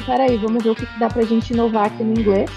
[0.00, 2.50] falei, peraí, vamos ver o que, dá pra gente inovar aqui no inglês.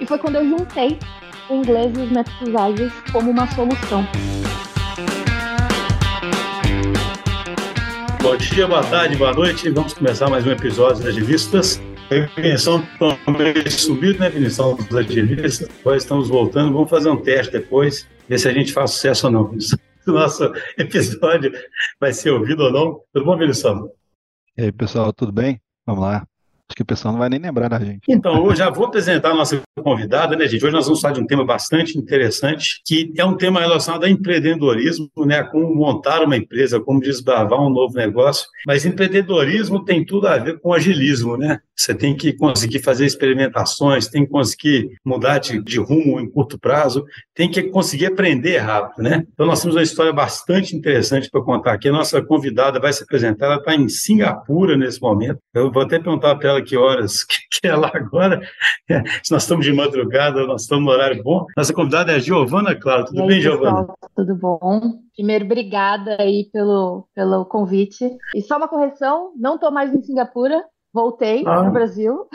[0.00, 0.98] E foi quando eu juntei
[1.48, 4.04] o inglês e os métodos ágeis como uma solução.
[8.22, 9.70] Bom dia, boa tarde, boa noite.
[9.70, 11.80] Vamos começar mais um episódio das Agilistas.
[12.10, 12.84] A Vinicião
[13.24, 15.68] também subiu, né, Vinicião, dos agilistas.
[15.80, 16.72] Agora estamos voltando.
[16.72, 19.56] Vamos fazer um teste depois, ver se a gente faz sucesso ou não.
[20.06, 21.52] O nosso episódio
[22.00, 23.00] vai ser ouvido ou não.
[23.12, 23.92] Tudo bom, Vinicião?
[24.56, 25.60] E aí, pessoal, tudo bem?
[25.86, 26.26] Vamos lá.
[26.70, 28.02] Acho que o pessoal não vai nem lembrar da gente.
[28.08, 30.64] Então, eu já vou apresentar a nossa convidada, né, gente?
[30.64, 34.08] Hoje nós vamos falar de um tema bastante interessante, que é um tema relacionado a
[34.08, 35.42] empreendedorismo, né?
[35.42, 38.46] Como montar uma empresa, como desbravar um novo negócio.
[38.64, 41.58] Mas empreendedorismo tem tudo a ver com agilismo, né?
[41.74, 46.56] Você tem que conseguir fazer experimentações, tem que conseguir mudar de, de rumo em curto
[46.56, 49.24] prazo, tem que conseguir aprender rápido, né?
[49.32, 51.88] Então, nós temos uma história bastante interessante para contar aqui.
[51.88, 55.40] A nossa convidada vai se apresentar, ela está em Singapura nesse momento.
[55.52, 57.24] Eu vou até perguntar para ela que horas
[57.60, 58.40] que é lá agora.
[58.88, 61.46] É, se nós estamos de madrugada, nós estamos no horário bom.
[61.56, 63.04] Nossa convidada é a Giovana, claro.
[63.04, 63.86] Tudo aí, bem, Giovana?
[64.14, 65.00] Tudo bom.
[65.14, 68.10] Primeiro, obrigada aí pelo, pelo convite.
[68.34, 70.62] E só uma correção, não estou mais em Singapura,
[70.92, 71.62] voltei ah.
[71.64, 72.26] no Brasil.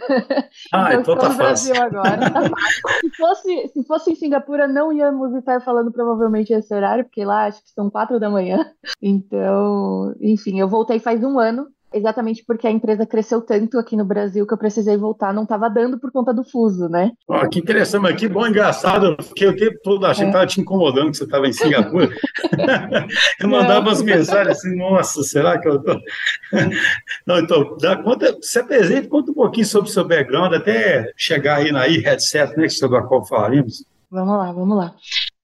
[0.74, 1.74] Ah, então, então tá no fácil.
[1.74, 2.20] Brasil agora.
[3.02, 7.46] se, fosse, se fosse em Singapura, não íamos estar falando provavelmente esse horário, porque lá
[7.46, 8.66] acho que são quatro da manhã.
[9.02, 14.04] Então, enfim, eu voltei faz um ano exatamente porque a empresa cresceu tanto aqui no
[14.04, 17.12] Brasil que eu precisei voltar, não estava dando por conta do fuso, né?
[17.28, 20.48] Oh, que interessante, mas que bom, engraçado, porque o tempo todo achei que estava é.
[20.48, 22.10] te incomodando que você estava em Singapura.
[23.40, 25.94] eu mandava umas mensagens assim, nossa, será que eu tô...
[27.26, 31.58] não, então, dá conta, se apresente, conta um pouquinho sobre o seu background, até chegar
[31.58, 33.86] aí na e-headset, né, sobre a qual falaremos.
[34.12, 34.96] Vamos lá, vamos lá.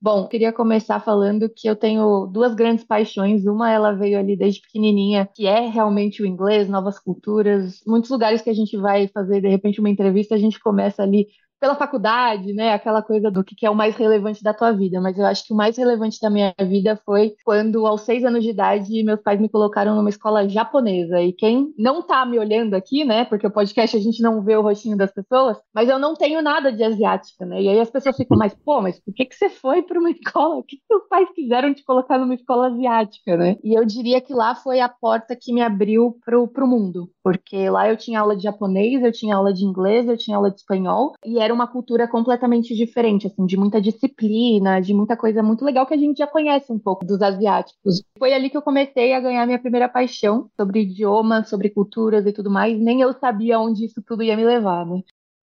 [0.04, 3.46] Bom, queria começar falando que eu tenho duas grandes paixões.
[3.46, 7.82] Uma, ela veio ali desde pequenininha, que é realmente o inglês, novas culturas.
[7.86, 11.28] Muitos lugares que a gente vai fazer, de repente, uma entrevista, a gente começa ali
[11.62, 12.74] pela faculdade, né?
[12.74, 15.00] Aquela coisa do que é o mais relevante da tua vida.
[15.00, 18.44] Mas eu acho que o mais relevante da minha vida foi quando, aos seis anos
[18.44, 21.22] de idade, meus pais me colocaram numa escola japonesa.
[21.22, 23.26] E quem não tá me olhando aqui, né?
[23.26, 26.42] Porque o podcast a gente não vê o rostinho das pessoas, mas eu não tenho
[26.42, 27.62] nada de asiática, né?
[27.62, 30.10] E aí as pessoas ficam, mas pô, mas por que, que você foi para uma
[30.10, 30.56] escola?
[30.56, 33.58] O que seus pais quiseram te colocar numa escola asiática, né?
[33.64, 37.08] E eu diria que lá foi a porta que me abriu pro, pro mundo.
[37.24, 40.50] Porque lá eu tinha aula de japonês, eu tinha aula de inglês, eu tinha aula
[40.50, 41.14] de espanhol.
[41.24, 45.66] E era era uma cultura completamente diferente, assim, de muita disciplina, de muita coisa muito
[45.66, 48.02] legal que a gente já conhece um pouco dos asiáticos.
[48.18, 52.32] Foi ali que eu comecei a ganhar minha primeira paixão sobre idiomas, sobre culturas e
[52.32, 52.80] tudo mais.
[52.80, 55.02] Nem eu sabia onde isso tudo ia me levar, né?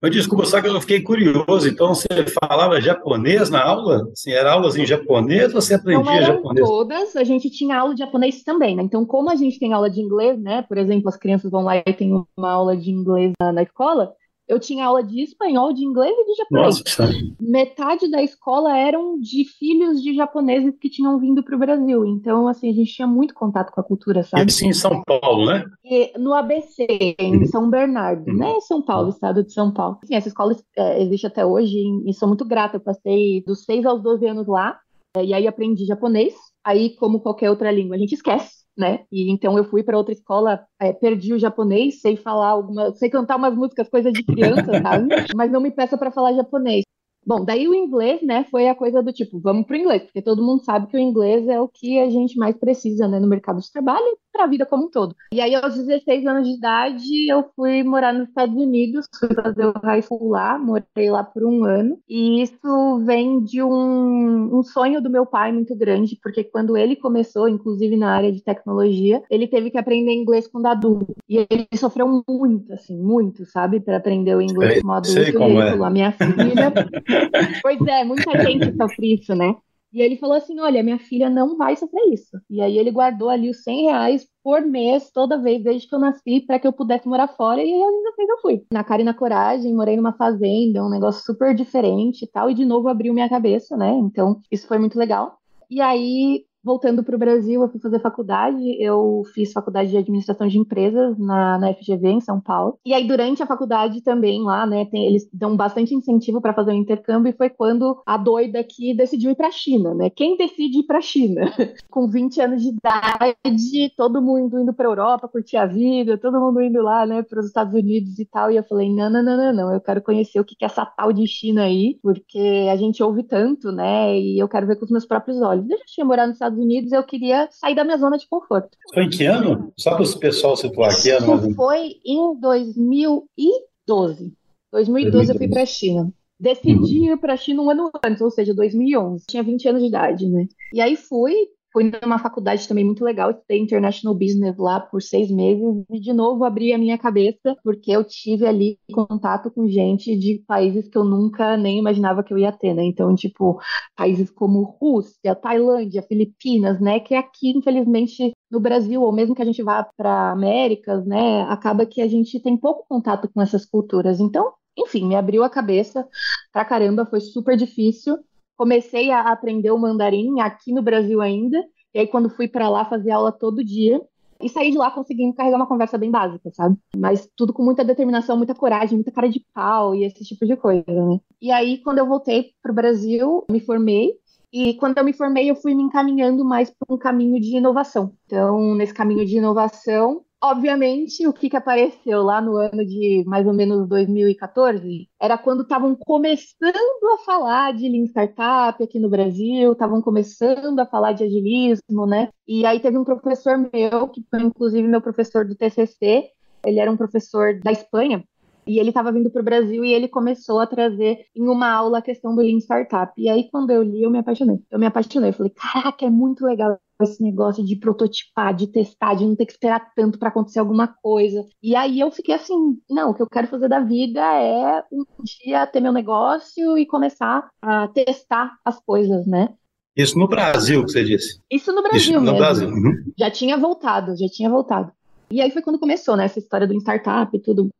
[0.03, 1.69] Mas desculpa, só que eu fiquei curioso.
[1.69, 2.09] Então, você
[2.41, 4.09] falava japonês na aula?
[4.11, 6.69] Assim, era aulas em japonês ou você aprendia Não eram japonês?
[6.69, 8.83] todas, a gente tinha aula de japonês também, né?
[8.83, 10.63] Então, como a gente tem aula de inglês, né?
[10.63, 14.13] Por exemplo, as crianças vão lá e tem uma aula de inglês na, na escola,
[14.49, 16.79] eu tinha aula de espanhol, de inglês e de japonês.
[16.79, 17.11] Nossa,
[17.41, 22.05] Metade da escola eram de filhos de japoneses que tinham vindo para o Brasil.
[22.05, 24.51] Então, assim, a gente tinha muito contato com a cultura, sabe?
[24.51, 25.65] Isso em São Paulo, né?
[25.85, 26.87] E no ABC,
[27.19, 27.47] em uhum.
[27.47, 28.37] São Bernardo, uhum.
[28.37, 28.61] né?
[28.61, 29.99] São Paulo, estado de São Paulo.
[30.03, 32.77] Assim, essa escola é, existe até hoje e sou muito grata.
[32.77, 34.79] Eu passei dos 6 aos 12 anos lá.
[35.17, 36.35] É, e aí aprendi japonês.
[36.65, 39.05] Aí, como qualquer outra língua, a gente esquece né?
[39.11, 43.11] E então eu fui para outra escola, é, perdi o japonês, sei falar alguma, sei
[43.11, 45.09] cantar umas músicas, coisa de criança, sabe?
[45.37, 46.85] Mas não me peça para falar japonês.
[47.25, 50.43] Bom, daí o inglês, né, foi a coisa do tipo, vamos pro inglês, porque todo
[50.45, 53.61] mundo sabe que o inglês é o que a gente mais precisa, né, no mercado
[53.61, 55.15] de trabalho para a vida como um todo.
[55.33, 59.67] E aí, aos 16 anos de idade, eu fui morar nos Estados Unidos, fui fazer
[59.67, 64.63] o high school lá, morei lá por um ano, e isso vem de um, um
[64.63, 69.23] sonho do meu pai muito grande, porque quando ele começou, inclusive na área de tecnologia,
[69.31, 73.99] ele teve que aprender inglês quando adulto, e ele sofreu muito, assim, muito, sabe, para
[73.99, 75.73] aprender o inglês como adulto, sei como é.
[75.73, 76.73] a minha filha
[77.63, 79.55] pois é, muita gente sofre isso, né?
[79.93, 82.41] E ele falou assim: Olha, minha filha não vai sofrer isso.
[82.49, 85.99] E aí ele guardou ali os 100 reais por mês, toda vez, desde que eu
[85.99, 87.63] nasci, para que eu pudesse morar fora.
[87.63, 88.65] E ainda fez eu fui.
[88.73, 92.51] Na cara e na coragem, morei numa fazenda, um negócio super diferente e tal.
[92.51, 93.91] E de novo abriu minha cabeça, né?
[93.91, 95.39] Então isso foi muito legal.
[95.71, 98.77] E aí voltando para o Brasil, eu fui fazer faculdade.
[98.81, 102.79] Eu fiz faculdade de administração de empresas na, na FGV, em São Paulo.
[102.85, 106.71] E aí, durante a faculdade também, lá, né, tem, eles dão bastante incentivo para fazer
[106.71, 107.31] o um intercâmbio.
[107.31, 110.11] E foi quando a doida aqui decidiu ir para a China, né?
[110.11, 111.43] Quem decide ir para a China?
[111.91, 116.61] Com 20 anos de idade, todo mundo indo para Europa curtir a vida, todo mundo
[116.61, 118.51] indo lá, né, para os Estados Unidos e tal.
[118.51, 119.73] E eu falei: não, não, não, não, não.
[119.73, 123.23] Eu quero conhecer o que é essa tal de China aí, porque a gente ouve
[123.23, 124.19] tanto, né?
[124.19, 125.69] E eu quero ver com os meus próprios olhos.
[125.69, 128.29] Eu já tinha morado nos Estados Estados Unidos, eu queria sair da minha zona de
[128.29, 128.77] conforto.
[128.93, 129.73] Foi em que ano?
[129.79, 131.09] Só para o pessoal situar aqui.
[131.09, 131.55] Isso ano...
[131.55, 134.33] foi em 2012.
[134.71, 136.13] 2012 eu fui para a China.
[136.39, 139.25] Decidi ir para a China um ano antes, ou seja, 2011.
[139.27, 140.47] Tinha 20 anos de idade, né?
[140.75, 141.35] E aí fui,
[141.73, 146.13] Fui numa faculdade também muito legal, estudei International Business lá por seis meses e de
[146.13, 150.99] novo abri a minha cabeça porque eu tive ali contato com gente de países que
[150.99, 152.85] eu nunca nem imaginava que eu ia ter, né?
[152.85, 153.59] Então, tipo,
[153.97, 157.01] países como Rússia, Tailândia, Filipinas, né?
[157.01, 161.43] Que aqui, infelizmente, no Brasil, ou mesmo que a gente vá para Américas, né?
[161.45, 164.21] Acaba que a gente tem pouco contato com essas culturas.
[164.21, 166.07] Então, enfim, me abriu a cabeça
[166.53, 168.19] pra caramba, foi super difícil
[168.63, 171.59] comecei a aprender o mandarim aqui no Brasil ainda.
[171.93, 174.01] E aí, quando fui para lá, fazer aula todo dia.
[174.41, 176.77] E saí de lá conseguindo carregar uma conversa bem básica, sabe?
[176.97, 180.57] Mas tudo com muita determinação, muita coragem, muita cara de pau e esse tipo de
[180.57, 181.19] coisa, né?
[181.41, 184.13] E aí, quando eu voltei pro Brasil, me formei.
[184.53, 188.13] E quando eu me formei, eu fui me encaminhando mais para um caminho de inovação.
[188.27, 193.47] Então, nesse caminho de inovação, Obviamente, o que, que apareceu lá no ano de mais
[193.47, 199.71] ou menos 2014 era quando estavam começando a falar de Lean Startup aqui no Brasil,
[199.71, 202.29] estavam começando a falar de agilismo, né?
[202.47, 206.31] E aí teve um professor meu, que foi inclusive meu professor do TCC,
[206.67, 208.25] ele era um professor da Espanha,
[208.67, 211.99] e ele estava vindo para o Brasil e ele começou a trazer em uma aula
[211.99, 213.13] a questão do Lean Startup.
[213.17, 214.61] E aí, quando eu li, eu me apaixonei.
[214.71, 215.31] Eu me apaixonei.
[215.31, 219.47] Eu falei, caraca, é muito legal esse negócio de prototipar, de testar, de não ter
[219.47, 221.45] que esperar tanto para acontecer alguma coisa.
[221.63, 225.05] E aí eu fiquei assim, não, o que eu quero fazer da vida é um
[225.45, 229.49] dia ter meu negócio e começar a testar as coisas, né?
[229.97, 231.41] Isso no Brasil, que você disse?
[231.51, 232.39] Isso no Brasil Isso no mesmo.
[232.39, 232.69] Brasil.
[232.69, 233.13] Uhum.
[233.19, 234.91] Já tinha voltado, já tinha voltado.
[235.31, 237.71] E aí foi quando começou, né, essa história do startup e tudo.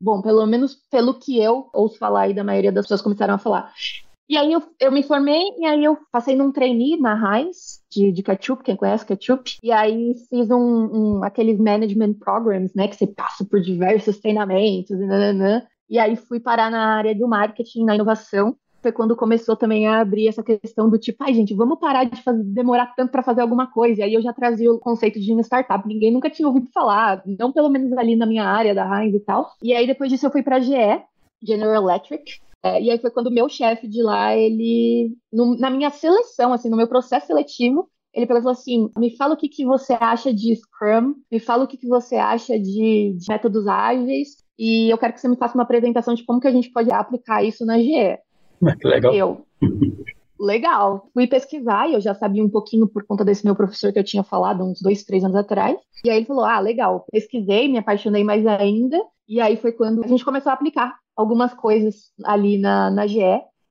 [0.00, 3.38] Bom, pelo menos pelo que eu ouço falar e da maioria das pessoas começaram a
[3.38, 3.72] falar.
[4.28, 8.10] E aí eu, eu me formei e aí eu passei num trainee na Heinz de,
[8.10, 9.58] de ketchup, quem conhece ketchup.
[9.62, 14.90] E aí fiz um, um aqueles management programs, né, que você passa por diversos treinamentos
[14.90, 15.62] e nananã.
[15.90, 18.56] E aí fui parar na área do marketing, na inovação.
[18.82, 22.20] Foi quando começou também a abrir essa questão do tipo, ai gente, vamos parar de
[22.20, 24.00] fazer, demorar tanto para fazer alguma coisa.
[24.00, 27.52] E aí eu já trazia o conceito de startup, ninguém nunca tinha ouvido falar, não
[27.52, 29.52] pelo menos ali na minha área da Heinz e tal.
[29.62, 30.74] E aí depois disso eu fui para GE,
[31.40, 35.68] General Electric, é, e aí foi quando o meu chefe de lá, ele, no, na
[35.68, 39.64] minha seleção, assim, no meu processo seletivo, ele falou assim: me fala o que, que
[39.64, 44.36] você acha de Scrum, me fala o que, que você acha de, de métodos ágeis,
[44.58, 46.92] e eu quero que você me faça uma apresentação de como que a gente pode
[46.92, 48.18] aplicar isso na GE.
[48.84, 49.14] Legal.
[49.14, 49.44] Eu.
[50.38, 51.08] Legal.
[51.12, 54.04] Fui pesquisar e eu já sabia um pouquinho por conta desse meu professor que eu
[54.04, 55.76] tinha falado uns dois, três anos atrás.
[56.04, 57.04] E aí ele falou: Ah, legal.
[57.10, 58.98] Pesquisei, me apaixonei mais ainda.
[59.28, 63.20] E aí foi quando a gente começou a aplicar algumas coisas ali na, na GE.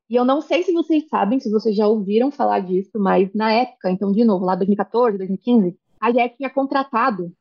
[0.10, 3.54] E eu não sei se vocês sabem, se vocês já ouviram falar disso, mas na
[3.54, 7.32] época, então, de novo, lá 2014, 2015, a GE tinha contratado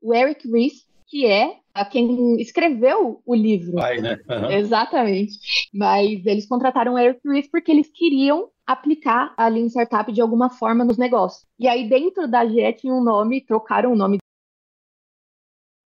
[0.00, 3.74] o Eric Ries, que é a quem escreveu o livro.
[3.74, 4.16] Pai, né?
[4.28, 4.50] Uhum.
[4.52, 5.38] Exatamente.
[5.74, 10.48] Mas eles contrataram o Eric Ries porque eles queriam aplicar a Lean Startup de alguma
[10.48, 11.44] forma nos negócios.
[11.58, 14.18] E aí, dentro da GE tinha um nome, trocaram o nome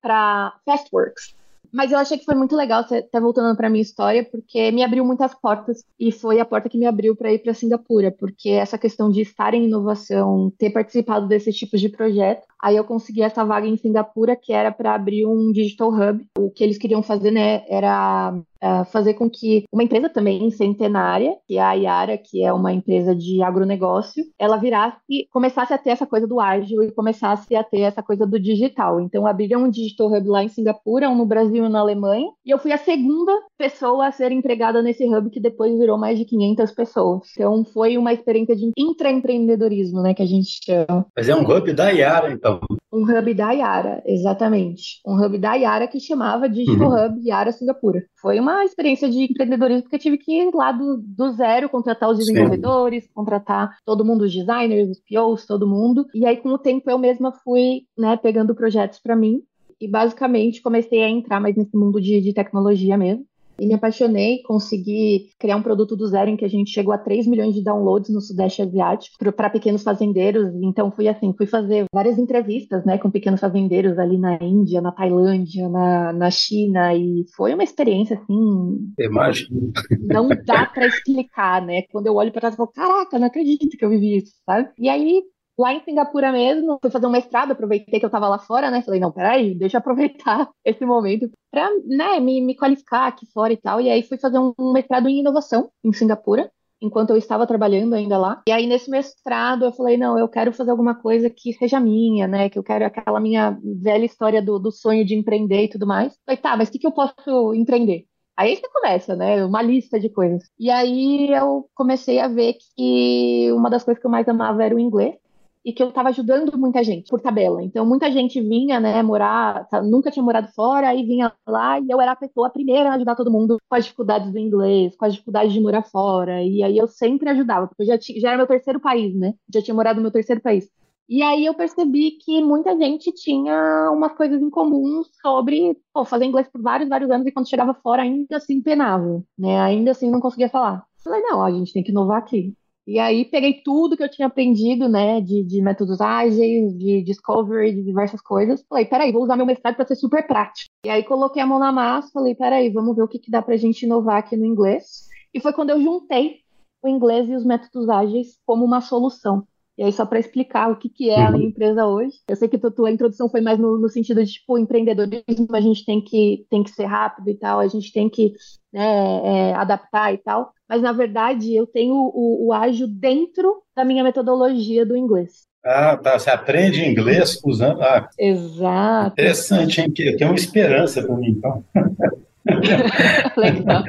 [0.03, 1.35] para Fastworks.
[1.73, 4.71] Mas eu achei que foi muito legal você estar tá voltando para minha história, porque
[4.71, 8.13] me abriu muitas portas e foi a porta que me abriu para ir para Singapura,
[8.13, 12.85] porque essa questão de estar em inovação, ter participado desses tipos de projeto, aí eu
[12.85, 16.27] consegui essa vaga em Singapura que era para abrir um digital hub.
[16.39, 21.37] O que eles queriam fazer, né, era uh, fazer com que uma empresa também centenária,
[21.47, 24.97] que é a Yara, que é uma empresa de agronegócio, ela virasse,
[25.31, 28.99] começasse a ter essa coisa do ágil e começasse a ter essa coisa do digital.
[28.99, 32.31] Então, abriram um digital hub lá em Singapura, um no Brasil e um na Alemanha,
[32.47, 36.19] e eu fui a segunda pessoa a ser empregada nesse hub, que depois virou mais
[36.19, 37.29] de 500 pessoas.
[37.33, 41.07] Então, foi uma experiência de intraempreendedorismo, né, que a gente chama.
[41.17, 42.61] Mas é um hub da Yara, então.
[42.93, 45.01] Um hub da Yara, exatamente.
[45.07, 47.07] Um hub da Yara que chamava Digital uhum.
[47.07, 48.05] Hub Yara Singapura.
[48.21, 52.09] Foi uma experiência de empreendedorismo, porque eu tive que ir lá do, do zero, contratar
[52.11, 53.11] os desenvolvedores, Sim.
[53.13, 56.07] contratar todo mundo, os designers, os POs, todo mundo.
[56.15, 59.43] E aí, com o tempo, eu mesma fui né, pegando projetos para mim.
[59.81, 63.27] E basicamente comecei a entrar mais nesse mundo de, de tecnologia mesmo
[63.59, 66.99] e me apaixonei, consegui criar um produto do zero em que a gente chegou a
[66.99, 70.53] 3 milhões de downloads no Sudeste Asiático para pequenos fazendeiros.
[70.63, 74.93] Então fui assim, fui fazer várias entrevistas, né, com pequenos fazendeiros ali na Índia, na
[74.93, 78.93] Tailândia, na, na China e foi uma experiência assim.
[78.99, 79.73] Imagina.
[80.01, 81.83] Não dá para explicar, né?
[81.91, 84.69] Quando eu olho para trás, eu falo, caraca, não acredito que eu vivi isso, sabe?
[84.79, 85.23] E aí
[85.57, 88.83] Lá em Singapura mesmo, fui fazer um mestrado, aproveitei que eu estava lá fora, né?
[88.83, 93.53] Falei, não, peraí, deixa eu aproveitar esse momento para né, me, me qualificar aqui fora
[93.53, 93.81] e tal.
[93.81, 96.51] E aí fui fazer um, mestrado em inovação em Singapura,
[96.83, 98.43] enquanto eu estava trabalhando ainda lá.
[98.49, 102.27] E aí, nesse mestrado, eu falei, não, eu quero fazer alguma coisa que seja minha,
[102.27, 102.49] né?
[102.49, 106.19] Que eu quero aquela minha velha história do, do sonho de empreender e tudo mais.
[106.27, 108.07] Falei, tá, mas o que, que eu posso empreender?
[108.37, 109.45] Aí você começa, né?
[109.45, 110.43] Uma lista de coisas.
[110.59, 114.75] E aí eu comecei a ver que uma das coisas que eu mais amava era
[114.75, 115.15] o inglês
[115.65, 117.63] e que eu estava ajudando muita gente por tabela.
[117.63, 121.87] Então, muita gente vinha, né, morar, tá, nunca tinha morado fora, aí vinha lá e
[121.89, 125.07] eu era a pessoa primeira a ajudar todo mundo com as dificuldades do inglês, com
[125.07, 126.43] as dificuldades de morar fora.
[126.43, 129.35] E aí eu sempre ajudava, porque eu já, tinha, já era meu terceiro país, né?
[129.53, 130.69] Já tinha morado no meu terceiro país.
[131.09, 136.25] E aí eu percebi que muita gente tinha umas coisas em comum sobre pô, fazer
[136.25, 139.61] inglês por vários, vários anos e quando chegava fora ainda assim penava, né?
[139.61, 140.85] Ainda assim não conseguia falar.
[141.03, 142.55] Falei, não, a gente tem que inovar aqui.
[142.87, 147.75] E aí peguei tudo que eu tinha aprendido, né, de, de métodos ágeis, de discovery,
[147.75, 148.63] de diversas coisas.
[148.69, 150.69] Falei, peraí, vou usar meu mestrado para ser super prático.
[150.85, 153.41] E aí coloquei a mão na massa, falei, peraí, vamos ver o que, que dá
[153.41, 155.09] pra gente inovar aqui no inglês.
[155.33, 156.41] E foi quando eu juntei
[156.83, 159.47] o inglês e os métodos ágeis como uma solução.
[159.77, 162.17] E aí, só para explicar o que, que é a minha empresa hoje.
[162.29, 165.61] Eu sei que a tua introdução foi mais no, no, sentido de, tipo, empreendedorismo, a
[165.61, 168.33] gente tem que, tem que ser rápido e tal, a gente tem que
[168.73, 170.53] né, é, adaptar e tal.
[170.69, 175.47] Mas, na verdade, eu tenho o, o ágil dentro da minha metodologia do inglês.
[175.65, 176.19] Ah, tá.
[176.19, 177.83] Você aprende inglês usando.
[177.83, 179.13] Ah, Exato.
[179.13, 179.93] Interessante, hein?
[179.99, 181.65] Eu tenho uma esperança para mim, então.
[183.37, 183.83] Legal.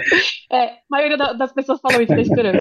[0.51, 2.59] É, a maioria das pessoas falam isso da esperança.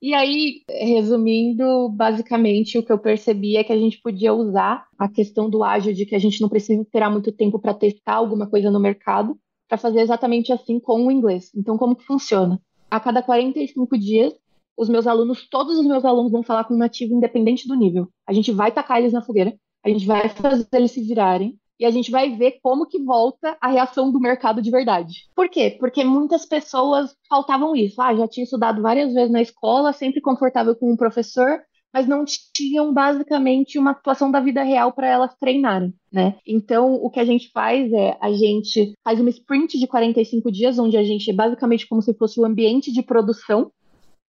[0.00, 5.08] E aí, resumindo, basicamente o que eu percebi é que a gente podia usar a
[5.08, 8.48] questão do ágil de que a gente não precisa esperar muito tempo para testar alguma
[8.48, 9.36] coisa no mercado,
[9.68, 11.50] para fazer exatamente assim com o inglês.
[11.54, 12.60] Então, como que funciona?
[12.90, 14.32] A cada 45 dias,
[14.76, 18.08] os meus alunos, todos os meus alunos vão falar com um nativo independente do nível.
[18.26, 21.84] A gente vai tacar eles na fogueira, a gente vai fazer eles se virarem, e
[21.84, 25.24] a gente vai ver como que volta a reação do mercado de verdade.
[25.34, 25.76] Por quê?
[25.78, 28.00] Porque muitas pessoas faltavam isso.
[28.00, 31.60] Ah, já tinha estudado várias vezes na escola, sempre confortável com um professor,
[31.92, 36.36] mas não tinham basicamente uma situação da vida real para elas treinarem, né?
[36.46, 40.78] Então, o que a gente faz é a gente faz uma sprint de 45 dias,
[40.78, 43.70] onde a gente é basicamente como se fosse o ambiente de produção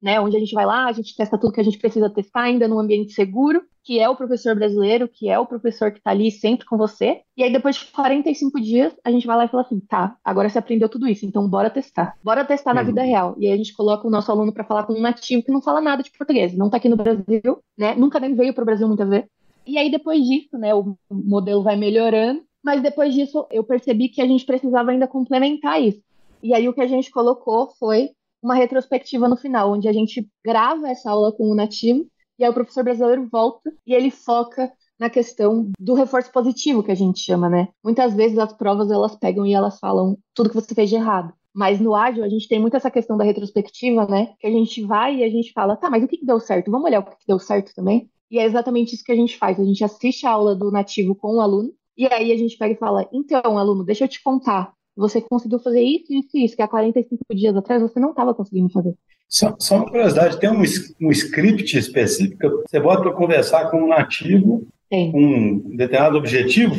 [0.01, 2.43] né, onde a gente vai lá, a gente testa tudo que a gente precisa testar
[2.43, 6.11] ainda num ambiente seguro, que é o professor brasileiro, que é o professor que está
[6.11, 7.21] ali sempre com você.
[7.37, 10.49] E aí, depois de 45 dias, a gente vai lá e fala assim: tá, agora
[10.49, 12.17] você aprendeu tudo isso, então bora testar.
[12.21, 12.87] Bora testar na uhum.
[12.87, 13.35] vida real.
[13.39, 15.61] E aí a gente coloca o nosso aluno para falar com um nativo que não
[15.61, 17.95] fala nada de português, não está aqui no Brasil, né?
[17.95, 19.29] Nunca nem veio para o Brasil muitas vezes.
[19.65, 24.21] E aí, depois disso, né, o modelo vai melhorando, mas depois disso eu percebi que
[24.21, 26.01] a gente precisava ainda complementar isso.
[26.43, 28.09] E aí o que a gente colocou foi
[28.43, 32.05] uma retrospectiva no final, onde a gente grava essa aula com o nativo
[32.37, 36.91] e aí o professor brasileiro volta e ele foca na questão do reforço positivo que
[36.91, 37.69] a gente chama, né?
[37.83, 41.33] Muitas vezes as provas elas pegam e elas falam tudo que você fez de errado.
[41.53, 44.33] Mas no ágil a gente tem muito essa questão da retrospectiva, né?
[44.39, 46.71] Que a gente vai e a gente fala, tá, mas o que, que deu certo?
[46.71, 48.09] Vamos olhar o que, que deu certo também?
[48.29, 49.59] E é exatamente isso que a gente faz.
[49.59, 52.73] A gente assiste a aula do nativo com o aluno e aí a gente pega
[52.73, 56.61] e fala, então, aluno, deixa eu te contar você conseguiu fazer isso, isso isso, que
[56.61, 58.97] há 45 dias atrás você não estava conseguindo fazer.
[59.29, 60.63] Só, só, uma curiosidade, tem um,
[61.01, 66.75] um script específico, você bota para conversar com um nativo, com um determinado objetivo,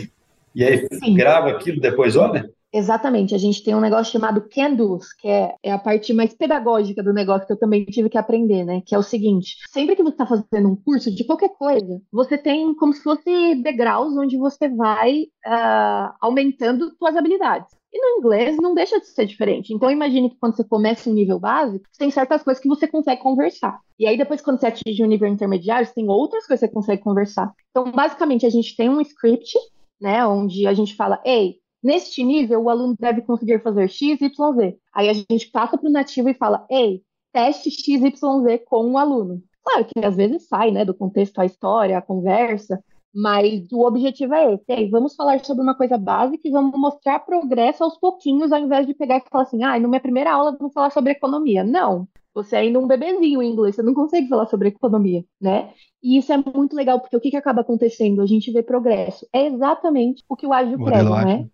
[0.55, 1.15] e aí Sim.
[1.15, 2.49] grava aquilo, depois olha?
[2.71, 6.35] Exatamente, a gente tem um negócio chamado Can Do's, que é, é, a parte mais
[6.35, 8.83] pedagógica do negócio que eu também tive que aprender, né?
[8.85, 12.37] Que é o seguinte: sempre que você está fazendo um curso de qualquer coisa, você
[12.37, 17.78] tem como se fosse degraus onde você vai uh, aumentando suas habilidades.
[17.93, 19.73] E no inglês não deixa de ser diferente.
[19.73, 23.23] Então imagine que quando você começa um nível básico, tem certas coisas que você consegue
[23.23, 23.81] conversar.
[23.99, 27.03] E aí depois quando você atinge um nível intermediário, tem outras coisas que você consegue
[27.03, 27.53] conversar.
[27.71, 29.59] Então basicamente a gente tem um script,
[30.01, 34.53] né, onde a gente fala, ei, neste nível o aluno deve conseguir fazer x, y,
[34.55, 34.79] z.
[34.95, 37.03] Aí a gente passa para o nativo e fala, ei,
[37.33, 39.43] teste x, y, z com o aluno.
[39.65, 42.83] Claro que às vezes sai, né, do contexto a história, a conversa,
[43.15, 44.73] mas o objetivo é esse.
[44.73, 48.87] Aí, vamos falar sobre uma coisa básica e vamos mostrar progresso aos pouquinhos, ao invés
[48.87, 51.65] de pegar e falar assim, ah, na minha primeira aula vamos falar sobre economia.
[51.65, 52.07] Não.
[52.35, 55.71] Você é ainda um bebezinho em inglês, você não consegue falar sobre economia, né?
[56.01, 58.23] E isso é muito legal, porque o que, que acaba acontecendo?
[58.23, 59.27] A gente vê progresso.
[59.33, 61.49] É exatamente o que o ágil prega, né?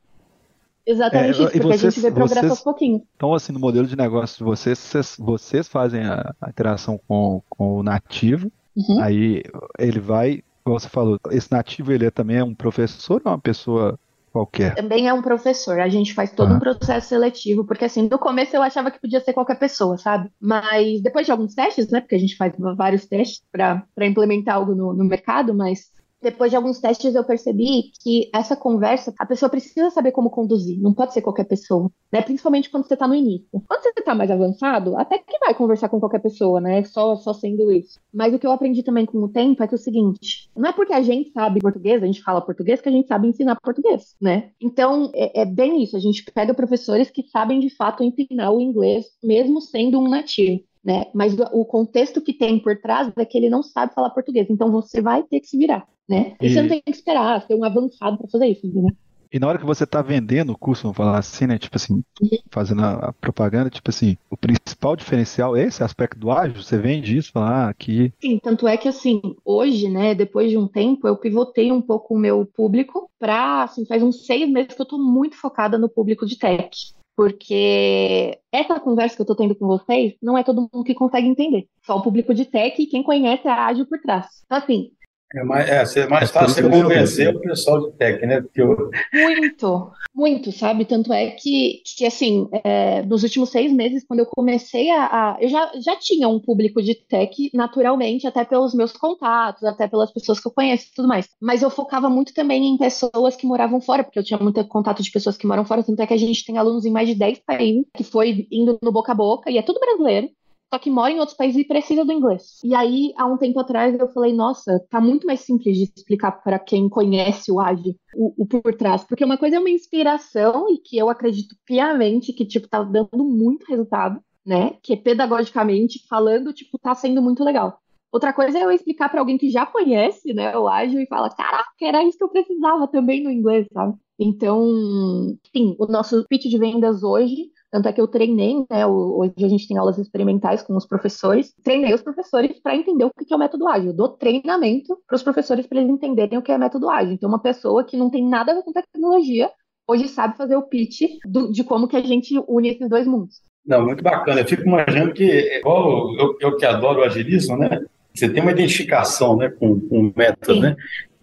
[0.87, 3.03] Exatamente é, isso, porque vocês, a gente vê progresso vocês, aos pouquinhos.
[3.17, 7.79] Então, assim, no modelo de negócio, vocês, vocês, vocês fazem a, a interação com, com
[7.79, 9.01] o nativo, uhum.
[9.01, 9.43] aí
[9.79, 13.35] ele vai como você falou, esse nativo ele é, também é um professor ou é
[13.35, 13.99] uma pessoa
[14.33, 14.75] qualquer?
[14.75, 15.79] Também é um professor.
[15.79, 16.57] A gente faz todo ah.
[16.57, 20.31] um processo seletivo, porque assim, no começo eu achava que podia ser qualquer pessoa, sabe?
[20.41, 22.01] Mas depois de alguns testes, né?
[22.01, 25.93] Porque a gente faz vários testes para implementar algo no, no mercado, mas
[26.25, 30.81] depois de alguns testes eu percebi que essa conversa, a pessoa precisa saber como conduzir,
[30.81, 32.23] não pode ser qualquer pessoa, né?
[32.23, 33.47] Principalmente quando você tá no início.
[33.69, 36.83] Quando você tá mais avançado, até que vai conversar com qualquer pessoa, né?
[36.85, 38.01] Só, só sendo isso.
[38.13, 40.71] Mas o que eu aprendi também com o tempo é que é o seguinte, não
[40.71, 43.61] é porque a gente sabe português, a gente fala português, que a gente sabe ensinar
[43.61, 44.51] português, né?
[44.61, 48.61] Então, é, é bem isso, a gente pega professores que sabem de fato ensinar o
[48.61, 51.07] inglês, mesmo sendo um nativo né?
[51.15, 54.71] Mas o contexto que tem por trás é que ele não sabe falar português, então
[54.71, 56.35] você vai ter que se virar, né?
[56.41, 58.91] E, e você não tem que esperar ser um avançado para fazer isso, né?
[59.35, 61.59] E na hora que você está vendendo o curso, vamos falar assim, né?
[61.59, 62.05] Tipo assim,
[62.53, 66.63] fazendo a, propaganda, tipo assim, o principal diferencial é esse aspecto do ágil?
[66.63, 68.13] Você vende isso, falar ah, aqui.
[68.23, 72.15] Sim, tanto é que assim, hoje, né, depois de um tempo, eu pivotei um pouco
[72.15, 75.89] o meu público para, assim, faz uns seis meses que eu estou muito focada no
[75.89, 80.69] público de tech porque essa conversa que eu estou tendo com vocês não é todo
[80.73, 81.69] mundo que consegue entender.
[81.87, 84.27] Só o público de tech e quem conhece a ágil por trás.
[84.45, 84.91] Então, assim.
[85.35, 88.45] É mais, é, é mais fácil você convencer o pessoal de tech, né?
[88.55, 88.91] Eu...
[89.13, 90.85] Muito, muito, sabe?
[90.85, 95.37] Tanto é que, que assim, é, nos últimos seis meses, quando eu comecei a, a.
[95.41, 100.13] eu já, já tinha um público de tech naturalmente, até pelos meus contatos, até pelas
[100.13, 101.29] pessoas que eu conheço e tudo mais.
[101.43, 105.03] Mas eu focava muito também em pessoas que moravam fora, porque eu tinha muito contato
[105.03, 107.15] de pessoas que moram fora, tanto é que a gente tem alunos em mais de
[107.17, 110.31] 10 países, que foi indo no boca a boca, e é tudo brasileiro
[110.73, 112.59] só que mora em outros países e precisa do inglês.
[112.65, 116.33] E aí, há um tempo atrás, eu falei, nossa, tá muito mais simples de explicar
[116.33, 119.05] para quem conhece o AGE o, o, por trás.
[119.05, 123.25] Porque uma coisa é uma inspiração e que eu acredito piamente que, tipo, tá dando
[123.25, 124.77] muito resultado, né?
[124.83, 127.79] Que pedagogicamente falando, tipo, tá sendo muito legal.
[128.15, 131.29] Outra coisa é eu explicar para alguém que já conhece, né, o ágil e fala,
[131.31, 133.97] caraca, era isso que eu precisava também no inglês, sabe?
[134.17, 138.87] Então, sim, o nosso pitch de vendas hoje tanto é que eu treinei, né?
[138.87, 141.53] Hoje a gente tem aulas experimentais com os professores.
[141.65, 143.89] Treinei os professores para entender o que é o método ágil.
[143.89, 147.15] Eu dou treinamento para os professores para eles entenderem o que é método ágil.
[147.15, 149.51] Então, uma pessoa que não tem nada a ver com tecnologia
[149.89, 153.41] hoje sabe fazer o pitch do, de como que a gente une esses dois mundos.
[153.67, 154.43] Não, muito bacana.
[154.43, 157.85] Eu fico imaginando que, igual eu, eu que adoro o agilismo, né?
[158.15, 160.61] Você tem uma identificação né, com, com o método, Sim.
[160.61, 160.77] né?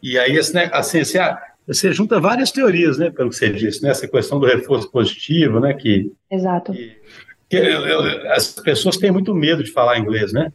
[0.03, 3.81] E aí, assim, assim, assim ah, você junta várias teorias, né, pelo que você disse,
[3.83, 6.11] né, essa questão do reforço positivo, né, que...
[6.29, 6.73] Exato.
[6.73, 6.97] Que,
[7.49, 10.51] que eu, eu, as pessoas têm muito medo de falar inglês, né?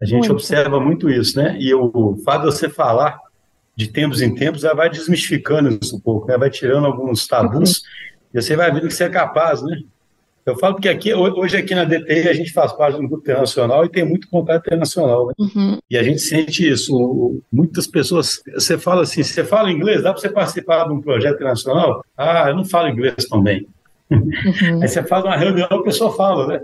[0.00, 0.32] A gente muito.
[0.32, 1.56] observa muito isso, né?
[1.60, 3.18] E o fato de você falar
[3.76, 6.36] de tempos em tempos, ela vai desmistificando isso um pouco, né?
[6.36, 7.84] vai tirando alguns tabus, uhum.
[8.34, 9.80] e você vai vendo que você é capaz, né?
[10.44, 13.84] Eu falo porque aqui, hoje aqui na DTI a gente faz parte do grupo internacional
[13.84, 15.26] e tem muito contato internacional.
[15.26, 15.34] Né?
[15.38, 15.78] Uhum.
[15.90, 17.40] E a gente sente isso.
[17.52, 21.36] Muitas pessoas, você fala assim, você fala inglês, dá para você participar de um projeto
[21.36, 22.04] internacional?
[22.16, 23.66] Ah, eu não falo inglês também.
[24.10, 24.82] Uhum.
[24.82, 26.60] Aí você faz uma reunião, a pessoa fala, né?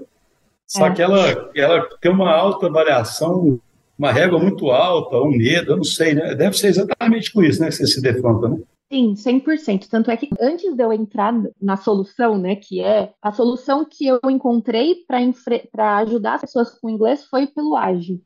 [0.66, 0.90] Só é.
[0.92, 3.60] que ela, ela tem uma alta variação,
[3.98, 6.34] uma régua muito alta, um medo, eu não sei, né?
[6.34, 7.68] Deve ser exatamente com isso, né?
[7.68, 8.58] Que você se defronta, né?
[8.92, 9.88] Sim, 100%.
[9.88, 14.06] Tanto é que antes de eu entrar na solução, né, que é a solução que
[14.06, 18.22] eu encontrei para ajudar as pessoas com inglês foi pelo ágil.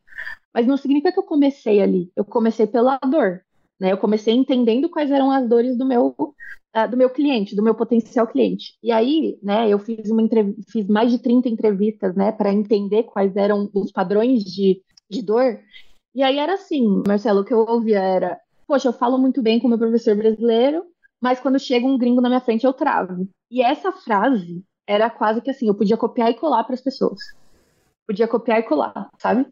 [0.52, 2.12] Mas não significa que eu comecei ali.
[2.14, 3.40] Eu comecei pela dor.
[3.80, 3.92] Né?
[3.92, 7.74] Eu comecei entendendo quais eram as dores do meu, uh, do meu cliente, do meu
[7.74, 8.74] potencial cliente.
[8.82, 10.28] E aí, né, eu fiz, uma
[10.68, 15.58] fiz mais de 30 entrevistas né, para entender quais eram os padrões de, de dor.
[16.14, 18.38] E aí era assim, Marcelo, o que eu ouvia era
[18.70, 20.84] poxa, eu falo muito bem com meu professor brasileiro,
[21.20, 23.28] mas quando chega um gringo na minha frente eu travo.
[23.50, 27.18] E essa frase era quase que assim, eu podia copiar e colar para as pessoas.
[28.06, 29.44] Podia copiar e colar, sabe?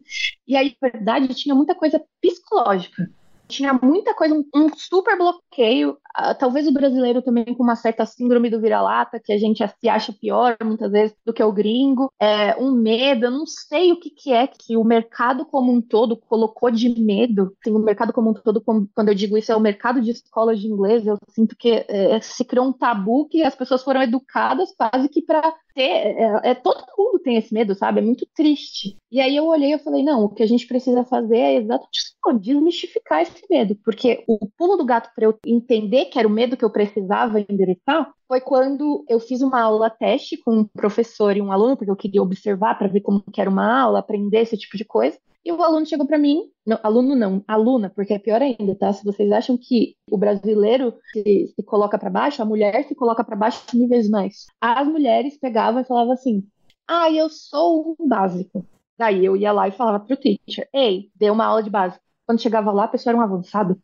[0.47, 3.09] E aí, na verdade, tinha muita coisa psicológica
[3.49, 5.97] tinha muita coisa, um, um super bloqueio.
[6.17, 9.89] Uh, talvez o brasileiro também com uma certa síndrome do vira-lata, que a gente se
[9.89, 12.11] acha pior muitas vezes do que o gringo.
[12.19, 15.81] É, um medo, eu não sei o que, que é que o mercado como um
[15.81, 17.53] todo colocou de medo.
[17.61, 20.59] Assim, o mercado como um todo, quando eu digo isso, é o mercado de escolas
[20.59, 21.05] de inglês.
[21.05, 25.21] Eu sinto que é, se criou um tabu que as pessoas foram educadas quase que
[25.21, 25.81] para ter.
[25.81, 27.99] É, é, todo mundo tem esse medo, sabe?
[27.99, 28.97] É muito triste.
[29.11, 32.09] E aí eu olhei e falei: não, o que a gente precisa fazer é exatamente
[32.39, 36.57] desmistificar esse medo, porque o pulo do gato para eu entender que era o medo
[36.57, 41.41] que eu precisava endereçar foi quando eu fiz uma aula teste com um professor e
[41.41, 44.57] um aluno, porque eu queria observar para ver como que era uma aula, aprender esse
[44.57, 45.17] tipo de coisa.
[45.43, 48.91] E o aluno chegou para mim, não, aluno não, aluna, porque é pior ainda, tá?
[48.91, 53.23] Se vocês acham que o brasileiro se, se coloca para baixo, a mulher se coloca
[53.23, 54.45] para baixo níveis mais.
[54.61, 56.43] As mulheres pegavam e falavam assim:
[56.87, 58.65] "Ah, eu sou um básico".
[58.97, 62.03] Daí eu ia lá e falava pro teacher: "Ei, dê uma aula de básico".
[62.27, 63.81] Quando chegava lá, a pessoa era um avançado.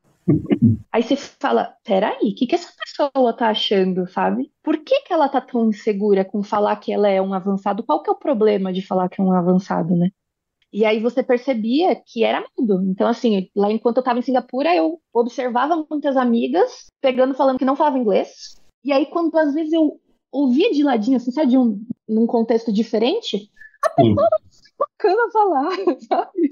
[0.92, 4.52] Aí você fala, peraí, o que, que essa pessoa tá achando, sabe?
[4.64, 7.84] Por que, que ela tá tão insegura com falar que ela é um avançado?
[7.84, 10.10] Qual que é o problema de falar que é um avançado, né?
[10.74, 12.82] E aí você percebia que era medo.
[12.90, 17.66] Então, assim, lá enquanto eu estava em Singapura, eu observava muitas amigas pegando, falando que
[17.66, 18.56] não falava inglês.
[18.84, 20.00] E aí, quando às vezes eu
[20.32, 23.50] ouvia de ladinho, assim, sabe, de um, num contexto diferente,
[23.86, 24.28] a pessoa
[24.78, 25.70] bacana falar,
[26.10, 26.50] sabe?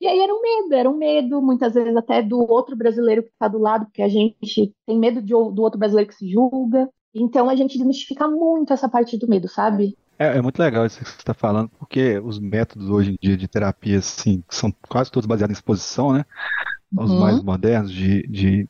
[0.00, 3.30] E aí era um medo, era um medo, muitas vezes até do outro brasileiro que
[3.30, 6.88] está do lado, porque a gente tem medo de, do outro brasileiro que se julga.
[7.14, 9.96] Então a gente desmistifica muito essa parte do medo, sabe?
[10.18, 13.36] É, é muito legal isso que você está falando, porque os métodos hoje em dia
[13.36, 16.24] de terapia, assim, são quase todos baseados em exposição, né?
[16.96, 17.20] Os uhum.
[17.20, 18.68] mais modernos, de, de